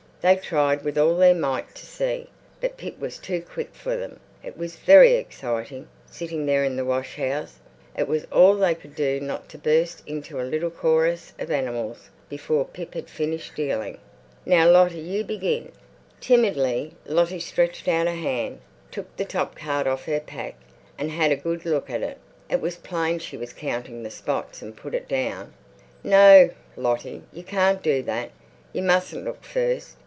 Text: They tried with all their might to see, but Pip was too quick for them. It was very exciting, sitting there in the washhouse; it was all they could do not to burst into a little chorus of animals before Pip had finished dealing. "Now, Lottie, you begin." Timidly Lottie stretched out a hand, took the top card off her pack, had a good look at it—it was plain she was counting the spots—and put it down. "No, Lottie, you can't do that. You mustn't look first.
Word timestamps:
They 0.21 0.35
tried 0.35 0.83
with 0.83 0.99
all 0.99 1.15
their 1.15 1.33
might 1.33 1.73
to 1.73 1.83
see, 1.83 2.27
but 2.59 2.77
Pip 2.77 2.99
was 2.99 3.17
too 3.17 3.41
quick 3.41 3.73
for 3.73 3.97
them. 3.97 4.19
It 4.43 4.55
was 4.55 4.75
very 4.75 5.13
exciting, 5.13 5.87
sitting 6.11 6.45
there 6.45 6.63
in 6.63 6.75
the 6.75 6.85
washhouse; 6.85 7.57
it 7.97 8.07
was 8.07 8.25
all 8.31 8.55
they 8.55 8.75
could 8.75 8.93
do 8.93 9.19
not 9.19 9.49
to 9.49 9.57
burst 9.57 10.03
into 10.07 10.39
a 10.39 10.43
little 10.45 10.69
chorus 10.69 11.33
of 11.39 11.49
animals 11.49 12.11
before 12.29 12.65
Pip 12.65 12.93
had 12.93 13.09
finished 13.09 13.55
dealing. 13.55 13.97
"Now, 14.45 14.69
Lottie, 14.69 14.99
you 14.99 15.23
begin." 15.23 15.71
Timidly 16.19 16.93
Lottie 17.07 17.39
stretched 17.39 17.87
out 17.87 18.05
a 18.05 18.11
hand, 18.13 18.59
took 18.91 19.17
the 19.17 19.25
top 19.25 19.55
card 19.55 19.87
off 19.87 20.05
her 20.05 20.19
pack, 20.19 20.53
had 20.99 21.31
a 21.31 21.35
good 21.35 21.65
look 21.65 21.89
at 21.89 22.03
it—it 22.03 22.61
was 22.61 22.75
plain 22.75 23.17
she 23.17 23.37
was 23.37 23.53
counting 23.53 24.03
the 24.03 24.11
spots—and 24.11 24.77
put 24.77 24.93
it 24.93 25.07
down. 25.07 25.51
"No, 26.03 26.51
Lottie, 26.77 27.23
you 27.33 27.41
can't 27.41 27.81
do 27.81 28.03
that. 28.03 28.29
You 28.71 28.83
mustn't 28.83 29.25
look 29.25 29.43
first. 29.43 29.97